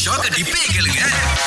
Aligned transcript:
ஷாக்க 0.00 0.26
டிப்பே 0.34 0.60
கேளுங்க. 0.66 1.00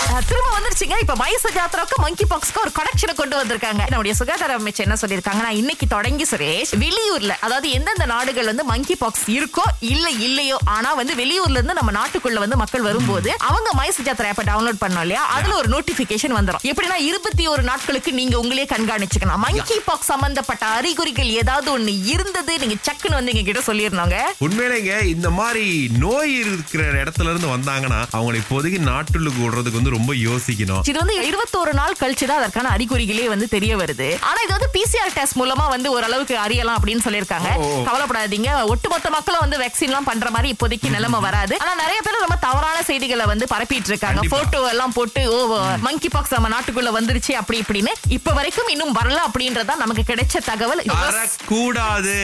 அஹ், 0.07 0.23
திரும்ப 0.27 0.49
வந்துருச்சுங்க. 0.53 0.96
இப்ப 0.99 1.13
மைச 1.15 1.43
ஜாத்திராவுக்கு 1.53 1.97
மங்கி 1.97 2.25
பாக்ஸ்க்கு 2.25 2.59
ஒரு 2.59 2.71
கனெக்ஷனை 2.71 3.13
கொண்டு 3.13 3.35
வந்திருக்காங்க. 3.37 3.81
நம்முடைய 3.89 4.13
சுகாதார 4.15 4.53
அமைச்சர் 4.53 4.85
என்ன 4.85 4.97
சொல்லியிருக்காங்கன்னா 5.01 5.51
இன்னைக்கு 5.53 5.85
தொடங்கி 5.87 6.26
சுரேஷ் 6.26 6.71
வெளியூர்ல 6.78 7.33
அதாவது 7.39 7.67
எந்தெந்த 7.71 8.05
நாடுகள் 8.05 8.46
வந்து 8.46 8.63
மங்கி 8.63 8.96
பாக்ஸ் 8.96 9.26
இருக்கோ 9.29 9.65
இல்ல 9.87 10.05
இல்லையோ 10.21 10.58
ஆனா 10.74 10.94
வந்து 10.94 11.15
வெளியூர்ல 11.15 11.58
இருந்து 11.58 11.74
நம்ம 11.74 11.92
நாட்டுக்குள்ள 11.92 12.39
வந்து 12.39 12.58
மக்கள் 12.58 12.81
வரும்போது 12.81 13.31
அவங்க 13.44 13.69
மைச 13.78 13.97
ஜாத்திரா 14.03 14.31
ஆப்பை 14.31 14.46
டவுன்லோட் 14.46 14.81
பண்ணோம் 14.81 15.01
இல்லையா? 15.01 15.24
அதுல 15.29 15.56
ஒரு 15.56 15.70
நோட்டிபிகேஷன் 15.70 16.38
வந்துரும். 16.38 16.63
எப்படின்னா 16.72 16.99
இருபத்தி 17.04 17.45
ஒரு 17.48 17.63
நாட்களுக்கு 17.63 18.13
நீங்க 18.13 18.38
உங்களே 18.40 18.67
கண்காணிச்சுக்கணும். 18.67 19.44
மங்கி 19.45 19.80
பாக்ஸ் 19.85 20.12
சம்பந்தப்பட்ட 20.12 20.63
அறிகுறிகள் 20.76 21.31
ஏதாவது 21.38 21.70
ஒண்ணு 21.76 21.95
இருந்தது? 22.08 22.54
நீங்க 22.59 22.77
சக்குன்னு 22.84 23.20
வந்து 23.20 23.34
எங்க 23.34 23.45
கிட்ட 23.45 23.63
சொல்லிருந்தாங்க 23.67 24.17
உண்மையிலேங்க 24.41 24.94
இந்த 25.08 25.30
மாதிரி 25.34 25.66
நோய் 25.99 26.34
இருக்கிற 26.44 26.81
இடத்துல 27.02 27.31
இருந்து 27.31 27.54
வந்தாங்கன்னா 27.55 28.02
அவங்களை 28.13 28.41
இப்போதைக்கு 28.44 28.80
நாட்டுக்கு 28.92 29.42
விடுறதுக்கு 29.42 29.80
வந்து 29.80 29.94
ரொம்ப 29.96 30.12
யோசிக்கணும். 30.28 30.82
இது 30.92 30.98
வந்து 31.02 31.16
இருபத்தோரு 31.30 31.72
நாள் 31.80 32.00
கழிச்சு 32.02 32.26
தான் 32.30 32.40
அதற்கான 32.42 32.72
அறிகுறிகளே 32.76 33.26
வந்து 33.34 33.46
தெரிய 33.54 33.74
வருது. 33.82 34.08
ஆனா 34.30 34.40
இது 34.46 34.54
வந்து 34.56 34.70
பிசிஆர் 34.76 35.14
டெஸ்ட் 35.18 35.38
மூலமா 35.42 35.66
வந்து 35.74 35.88
ஓரளவுக்கு 35.96 36.36
அறியலாம் 36.46 36.78
அப்படின்னு 36.80 37.04
சொல்லியிருக்காங்க. 37.06 37.50
கவலைப்படாதீங்க. 37.88 38.50
ஒட்டுமொத்த 38.74 39.10
மக்களும் 39.16 39.44
வந்து 39.46 39.60
வேக்சின் 39.64 39.92
எல்லாம் 39.92 40.08
பண்ற 40.10 40.30
மாதிரி 40.36 40.50
இப்போதைக்கு 40.56 40.90
நிலைமை 40.96 41.20
வராது. 41.28 41.56
ஆனா 41.64 41.74
நிறைய 41.84 42.00
பேர் 42.06 42.20
ரொம்ப 42.26 42.38
தவறான 42.48 42.78
செய்திகளை 42.90 43.26
வந்து 43.32 43.48
பரப்பிட்டு 43.54 43.92
இருக்காங்க. 43.94 44.22
போட்டோ 44.36 44.62
எல்லாம் 44.74 44.96
போட்டு 44.98 45.24
ஓ 45.36 45.60
மங்கி 45.88 46.12
பாக்ஸ் 46.16 46.36
நம்ம 46.38 46.52
நாட்டுக்குள்ள 46.55 46.91
வந்துருச்சு 47.00 47.36
அப்படி 47.41 47.60
இப்படின்னு. 47.64 47.94
இப்ப 48.18 48.34
வரைக்கும் 48.40 48.72
இன்னும் 48.76 48.96
வரல 49.00 49.20
அப்படின்றதா 49.30 49.76
நமக்கு 49.84 50.05
கிடைச்ச 50.12 50.44
தகவல். 50.52 50.84
இது 50.90 52.18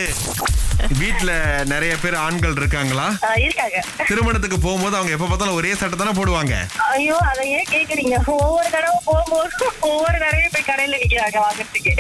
வீட்ல 0.88 1.32
நிறைய 1.66 1.98
பேர் 1.98 2.16
ஆண்கள் 2.16 2.52
இருக்காங்களா? 2.52 3.08
இருக்காங்க. 3.38 3.78
திருமணத்துக்கு 4.08 4.60
போகும்போது 4.60 4.96
அவங்க 4.96 5.12
எப்ப 5.12 5.26
பார்த்தாலும் 5.26 5.54
ஒரே 5.54 5.76
சட்டை 5.76 5.98
தானே 5.98 6.12
போடுவாங்க? 6.12 6.54
ஐயோ 6.90 7.18
அதை 7.24 7.50
ஏன் 7.52 7.70
கேக்குறீங்க? 7.72 8.16
ஒவ்வொரு 8.26 8.70
தடவை 8.70 9.00
போகும்போது 9.06 9.52
ஒவ்வொரு 9.82 10.18
தடவையும் 10.18 10.52
போய் 10.52 10.68
கடையில 10.68 11.00
நிக்கிறாங்க 11.00 11.38
வாங்குறதுக்கு. 11.40 11.94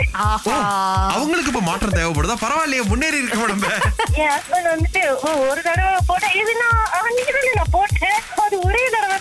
அவங்களுக்கு 1.10 1.48
இப்ப 1.48 1.62
மாற்றம் 1.62 1.92
தேவைப்படுதா? 1.92 2.38
பரவாயில்லையே 2.42 2.82
முன்னேறி 2.84 3.18
இருக்க 3.18 3.48
நம்ம 3.48 3.68
என் 4.16 4.30
ஹஸ்பண்ட் 4.30 4.70
வந்துட்டு 4.70 5.02
"ஓ, 5.22 5.30
ஒரு 5.50 5.62
தடவை 5.62 5.98
போட்டேன். 6.08 6.36
இது 6.36 6.54
நான் 6.56 6.80
அன்னைக்கு 7.00 7.34
தானே 7.34 7.52
நான் 7.56 7.72
போட்டேன். 7.72 8.20
அது 8.42 8.60
ஒரே 8.60 8.90
தடவை 8.92 9.18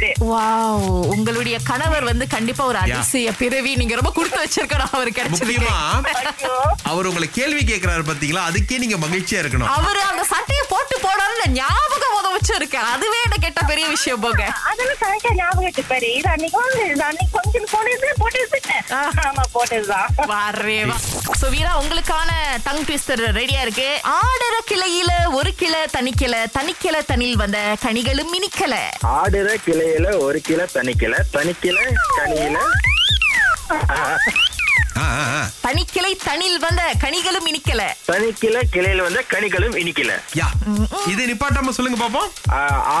வாவ் 0.00 0.84
உங்களுடைய 1.14 1.58
கணவர் 1.64 2.04
வந்து 2.04 2.26
கண்டிப்பா 2.26 2.64
ஒரு 2.64 2.78
அதிசய 2.78 3.32
பிறவி 3.32 3.74
நீங்க 3.74 3.94
ரொம்ப 3.94 4.12
கொடுத்து 4.12 4.38
வச்சிருக்கணும். 4.44 4.92
அவர் 4.92 5.08
கிடைச்சிருக்கு. 5.08 5.58
முக்கியமா 5.58 5.76
ஐயோ 6.12 6.54
அவர் 6.82 7.06
உங்களை 7.06 7.28
கேள்வி 7.30 7.62
கேட்கிறாரு 7.64 8.02
பாத்தீங்களா? 8.10 8.42
அதுக்கே 8.50 8.78
நீங்க 8.78 8.96
மகிழ்ச்சியா 8.96 9.40
இருக்கணும். 9.42 9.70
அவரு 9.78 10.00
அந்த 10.00 10.24
சட்டையை 10.24 10.64
போட்டு 10.68 10.98
போடான்னு 11.04 11.46
ஞாபகம் 11.54 12.14
முத 12.14 12.26
வச்சு 12.32 12.52
இருக்காரு 12.54 12.88
அதுவே 12.92 13.18
என்ன 13.24 13.36
கேட்ட 13.38 13.60
பெரிய 13.64 13.86
விஷயம் 13.88 14.20
போங்க. 14.20 14.42
அதெல்லாம் 14.70 15.00
கரெக்டா 15.02 15.30
ஞாபகம் 15.34 15.66
வச்சுப்பாரு 15.66 16.08
இது 16.18 16.28
அன்னைக்கு 16.28 16.58
வந்து 16.58 16.82
இது 16.86 17.04
அன்னைக்கு 17.04 17.34
கொஞ்சம் 17.38 17.68
போனது 17.72 18.10
போட்டு 18.18 18.38
வச்சுட்டேன் 18.44 18.84
ஆ. 18.92 19.00
ஆமா 19.24 19.44
போட்டதுதான் 19.54 20.08
வரே 20.30 20.78
வா. 20.84 20.96
சோ 21.40 21.48
வீரா 21.50 21.72
உங்களுக்கான 21.78 22.30
டங் 22.64 22.84
ட்விஸ்டர் 22.84 23.22
ரெடியா 23.36 23.60
இருக்கு. 23.60 23.88
ஆடர 24.16 24.56
கிளையில 24.70 25.10
ஒரு 25.32 25.52
கிளை 25.54 25.80
தனிக்கிளை 25.92 26.40
தனிக்கிளை 26.56 27.00
தனில் 27.06 27.36
வந்த 27.36 27.58
கனிகளும் 27.84 28.32
மினிக்கல. 28.34 28.74
ஆடுற 29.14 29.48
கிளையில 29.66 30.06
ஒரு 30.20 30.40
கிளை 30.40 30.66
தனிக்கிளை 30.74 31.20
தனிக்கிளை 31.32 31.84
கனியில. 32.16 32.58
தனிக்கிளை 35.64 36.10
தனில் 36.26 36.58
வந்த 36.64 36.82
கனிகளும் 37.02 37.46
இனிக்கல. 37.50 37.82
தனிக்கிளை 38.10 38.60
கிளையில 38.74 39.04
வந்த 39.06 39.20
கனிகளும் 39.32 39.76
இனிக்கல. 39.82 40.12
யா 40.38 40.48
இதை 41.12 41.24
நிப்பாட்டாம 41.30 41.72
சொல்லுங்க 41.76 41.98
பாப்போம். 42.02 42.28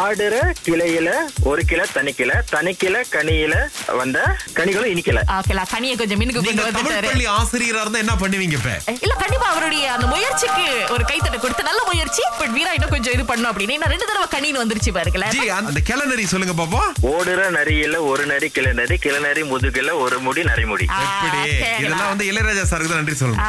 ஆடுற 0.00 0.36
கிளையில 0.66 1.10
ஒரு 1.50 1.62
கிளை 1.70 1.86
தனிக்கிளை 1.96 2.36
தனிக்கிளை 2.54 3.00
கனியில 3.14 3.54
வந்த 4.00 4.18
கனிகளும் 4.58 4.92
இனிக்கல. 4.94 5.22
ஓகேலா 5.38 5.64
கனியை 5.74 5.96
கொஞ்சம் 6.02 6.20
மினுக்கு 6.22 6.44
நீங்க 6.46 6.62
கொண்டு 6.62 6.78
தமிழ் 6.78 6.92
வந்துட்டாரு. 6.92 7.10
பள்ளி 7.12 7.26
ஆசிரியரா 7.38 7.82
இருந்தா 7.84 8.02
என்ன 8.04 8.16
பண்ணுவீங்க 8.22 8.58
இப்ப? 8.60 8.72
இல்ல 9.04 9.14
கண்டிப்பா 9.24 9.41
அவருடைய 9.62 9.88
அந்த 9.94 10.06
முயற்சிக்கு 10.12 10.64
ஒரு 10.94 11.02
கைத்தட்டை 11.08 11.38
கொடுத்து 11.42 11.64
நல்ல 11.68 11.80
முயற்சி. 11.88 12.22
பட் 12.38 12.54
வீரா 12.56 12.70
இன்னும் 12.76 12.92
கொஞ்சம் 12.94 13.14
இது 13.16 13.24
பண்ணும் 13.28 13.50
அப்படின்னு. 13.50 13.74
நான் 13.80 13.92
ரெண்டு 13.92 14.06
தடவை 14.08 14.26
கனின்னு 14.32 14.60
வந்துருச்சு 14.62 14.90
பாருங்களேன். 14.96 15.34
ஜி 15.34 15.44
அந்த 15.58 15.80
கிளநரி 15.88 16.24
சொல்லுங்க 16.32 16.54
பாப்போம். 16.60 16.88
ஓடுற 17.12 17.42
நரியில 17.56 17.96
ஒரு 18.10 18.24
நரி 18.32 18.48
கிளை 18.56 18.72
நரி 18.80 18.96
கிளை 19.04 19.20
நரி 19.26 19.42
முதுகுல 19.52 19.92
ஒரு 20.04 20.16
முடி 20.26 20.42
நரிமுடி. 20.50 20.86
எப்படி. 21.04 21.42
இதெல்லாம் 21.82 22.10
வந்து 22.12 22.26
இளையராஜா 22.30 22.64
சாருக்கு 22.70 22.92
தான் 22.92 23.02
நன்றி 23.02 23.16
சொல்லணும். 23.22 23.44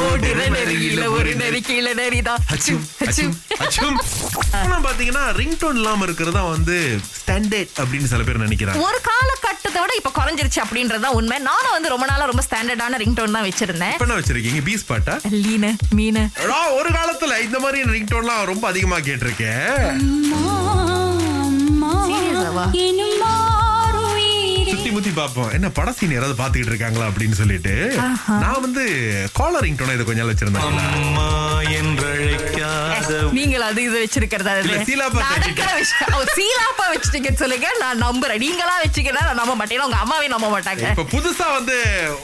ஓடுற 0.00 0.40
நெறியில 0.56 1.04
ஒரு 1.16 1.30
அச்சும், 2.54 2.82
அச்சும், 3.04 3.34
அச்சும். 3.64 3.98
ஆனா 4.60 4.78
பாத்தீங்கன்னா 4.86 5.24
ரிங்டோன் 5.40 5.78
இல்லாம 5.80 6.04
இருக்கிறதா 6.08 6.42
வந்து 6.54 6.76
ஸ்டாண்டர்ட் 7.18 7.76
அப்படின்னு 7.82 8.10
சில 8.14 8.22
பேர் 8.28 8.44
நினைக்கிறாங்க. 8.46 8.86
ஒரு 8.88 8.98
காலகட்டத்தை 9.10 9.78
விட 9.82 9.92
இப்ப 10.00 10.12
குறைஞ்சிருச்சு 10.20 10.60
அப்படின்றதா 10.64 11.10
உண்மை. 11.20 11.38
நானும் 11.50 11.74
வந்து 11.76 11.92
ரொம்ப 11.94 12.06
நாளா 12.10 12.30
ரொம்ப 12.32 12.44
ஸ்டாண்டர்டான 12.48 13.00
ரிங்டோன் 13.04 13.36
தான் 13.38 13.46
வச்சிருந்தேன். 13.48 13.94
இப்ப 13.96 14.06
என்ன 14.08 14.18
வச்சிருக்கீங்க? 14.20 14.62
பீஸ் 14.68 14.88
பாட்டா 14.90 15.14
லீன 15.44 15.74
மீன. 15.98 16.16
ஒரு 16.78 16.90
காலத்துல 16.98 17.32
இந்த 17.46 17.58
மாதிரி 17.64 17.80
ரிங்டோன்லாம் 17.92 18.44
ரொம்ப 18.52 18.64
அதிகமா 18.68 18.96
கேட்டிருக்கேன். 18.98 19.80
சுத்தி 24.72 24.90
முத்தி 24.90 25.10
பார்ப்போம். 25.10 25.50
என்ன 25.56 25.68
பட 25.68 25.92
சீன் 25.92 26.12
யாராவது 26.12 26.36
பாத்துக்கிட்டு 26.42 26.72
இருக்காங்களா 26.72 27.06
அப்படின்னு 27.06 27.36
சொல்லிட்டு. 27.40 27.74
நான் 28.42 28.60
வந்து 28.60 28.84
காலர் 29.32 29.64
ரிங்டோன் 29.64 29.92
இதை 29.94 30.04
கொஞ்ச 30.08 30.20
நாள் 30.22 30.32
வச்சிருந்தாங்களா 30.32 30.84
அம்மா 31.00 31.28
என்றழைக்காத 31.78 32.41
நீங்கள் 33.38 33.64
அது 33.68 33.80
இது 33.88 33.96
வச்சிருக்கிறதா 34.04 34.52
சீலாப்பா 36.36 36.86
வச்சுட்டீங்கன்னு 36.92 37.40
சொல்லுங்க. 37.42 37.68
நான் 37.82 38.02
நம்புறேன். 38.06 38.40
நீங்களா 38.44 38.74
வச்சுக்கிறேன் 38.84 39.26
நான் 39.28 39.40
நம்ப 39.40 39.54
மாட்டேன். 39.60 39.84
உங்க 39.88 40.00
அம்மாவே 40.04 40.26
நம்ப 40.34 40.48
மாட்டாங்க. 40.54 40.84
இப்ப 40.94 41.06
புதுசா 41.14 41.46
வந்து 41.58 41.76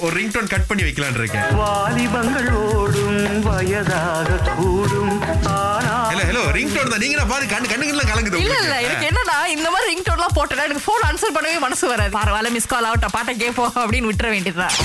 ஒரு 0.04 0.12
ரிங்டோன் 0.20 0.50
கட் 0.54 0.68
பண்ணி 0.70 0.82
வைக்கலாம்னு 0.86 1.20
இருக்கேன். 1.22 1.46
வாலிபங்கள் 1.60 2.50
ஓடும் 2.64 3.40
வயதாக 3.48 4.38
கூடும். 4.58 5.16
ஆனால் 5.56 6.06
ஹலோ 6.12 6.24
ஹலோ 6.30 6.44
ரிங்டோன் 6.58 6.92
தான். 6.92 7.02
நீங்க 7.04 7.26
பாரு 7.32 7.44
கண்ணு 7.54 7.72
கண்ணுக்குள்ள 7.72 8.06
கலங்குது 8.12 8.42
இல்ல. 8.44 8.76
எனக்கு 8.88 9.08
என்னன்னா 9.10 9.38
இந்த 9.56 9.68
மாதிரி 9.74 9.90
ரிங்டோன் 9.92 10.18
எல்லாம் 10.18 10.36
போட்டேன்னா 10.38 10.66
எனக்கு 10.68 10.86
போன் 10.90 11.06
ஆன்சர் 11.10 11.36
பண்ணவே 11.38 11.58
மனசு 11.66 11.84
வராது. 11.94 12.12
பரவாயில்ல 12.18 12.54
மிஸ் 12.56 12.72
கால் 12.74 12.88
ஆகட்டும். 12.90 13.14
பாட்டை 13.16 13.34
கேட்போம் 13.44 13.74
அப்படின்னு 13.82 14.10
விட்டுற 14.12 14.28
வேண்டியதுதான். 14.34 14.76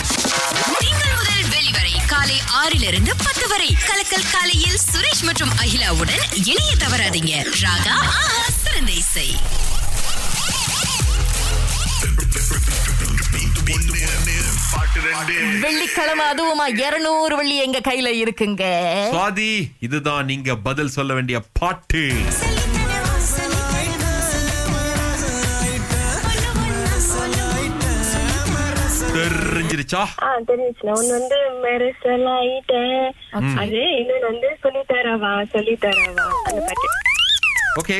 காலை 2.13 2.39
ஆறிலிருந்து 2.61 3.11
பத்து 3.23 3.47
வரை. 3.47 3.75
கலக்கல் 3.87 4.31
காலையில் 4.31 4.77
சுரேஷ் 4.91 5.23
மற்றும் 5.23 5.49
அகிலாவுடன் 5.49 6.23
இணைய 6.45 6.71
தவறாதீங்க. 6.83 7.33
ராகா 7.63 7.95
சிறந்த 8.63 8.91
இசை. 8.91 9.27
வெள்ளிக்கிழமை 15.61 16.25
அதுவுமா 16.25 16.67
இருநூறு 16.87 17.35
வெள்ளி 17.35 17.57
எங்க 17.57 17.79
கையில 17.79 18.11
இருக்குங்க. 18.23 18.63
சுவாதி 19.13 19.51
இதுதான் 19.79 20.25
நீங்க 20.25 20.55
பதில் 20.55 20.95
சொல்ல 20.97 21.13
வேண்டிய 21.13 21.41
பாட்டு. 21.59 22.13
தெரிஞ்சிருச்சா? 29.37 30.03
வந்து 31.15 31.37
மெரிசல் 31.63 32.25
ஆயிட்டேன். 32.37 33.05
அது 33.61 33.79
இன்னொன்னு 33.99 34.27
வந்து 34.31 34.49
சொல்லி 34.63 34.83
தரவா 34.91 35.31
சொல்லி 35.55 35.75
தரவா 35.85 36.25
அந்த 36.49 36.59
பாட்டு. 36.67 36.87
ஓகே. 37.81 37.97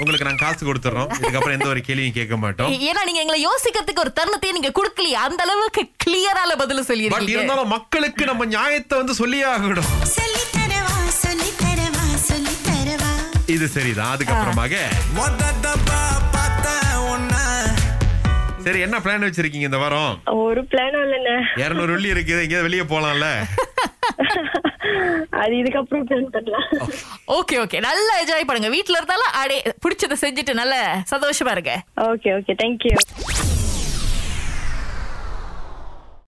உங்களுக்கு 0.00 0.26
நான் 0.28 0.42
காசு 0.42 0.62
கொடுத்துறோம். 0.66 1.10
இதுக்கப்புறம் 1.18 1.56
எந்த 1.58 1.68
ஒரு 1.74 1.80
கேள்வியும் 1.86 2.16
கேட்க 2.16 2.36
மாட்டோம். 2.42 2.72
ஏன்னா 2.88 3.02
நீங்க 3.08 3.20
எங்களை 3.24 3.38
யோசிக்கிறதுக்கு 3.48 4.04
ஒரு 4.04 4.12
தருணத்தையும் 4.18 4.58
நீங்க 4.58 4.72
கொடுக்கலையே. 4.80 5.20
அந்த 5.28 5.42
அளவுக்கு 5.46 5.84
கிளியரால 6.04 6.58
பதில் 6.62 6.80
பட் 6.80 6.88
சொல்லிருக்கீங்க 6.90 7.36
இருந்தாலும் 7.36 7.72
மக்களுக்கு 7.76 8.24
நம்ம 8.30 8.44
நியாயத்தை 8.56 8.98
வந்து 9.02 9.14
சொல்லியே 9.22 9.46
ஆகணும். 9.54 9.90
இது 13.54 13.66
சரிதான். 13.74 14.12
அதுக்கப்புறமாக 14.14 14.76
சரி 18.66 18.80
என்ன 18.84 18.96
பிளான் 19.02 19.24
வச்சிருக்கீங்க 19.26 19.68
இந்த 19.68 19.78
வாரம்? 19.82 20.14
ஒரு 20.44 20.60
பிளானும் 20.70 21.04
இல்லைண்ணே. 21.06 21.34
இருநூறு 21.62 21.92
வெள்ளி 21.94 22.08
இருக்குது 22.14 22.42
எங்கேயாவது 22.44 22.66
வெளியே 22.68 22.84
போலாம்ல? 22.92 23.26
அது 25.42 25.52
இதுக்கப்புறம் 25.60 26.06
பிளான் 26.08 26.32
பண்ணலாம். 26.36 26.66
ஓகே 27.36 27.56
ஓகே 27.64 27.80
நல்லா 27.88 28.14
என்ஜாய் 28.22 28.48
பண்ணுங்க. 28.48 28.70
வீட்ல 28.76 28.98
இருந்தாலும் 29.00 29.32
அடே 29.42 29.58
பிடிச்சதை 29.84 30.16
செஞ்சுட்டு 30.24 30.54
நல்ல 30.62 30.74
சந்தோஷமா 31.12 31.54
இருங்க. 31.56 31.74
Okay 32.10 32.32
okay 32.38 32.56
thank you 32.62 32.94